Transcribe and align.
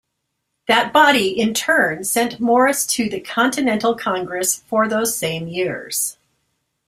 That 0.67 0.91
body, 0.91 1.39
in 1.39 1.53
turn, 1.53 2.05
sent 2.05 2.39
Morris 2.39 2.87
to 2.87 3.07
the 3.07 3.19
Continental 3.19 3.93
Congress 3.95 4.63
for 4.67 4.87
those 4.87 5.15
same 5.15 5.47
years. 5.47 6.17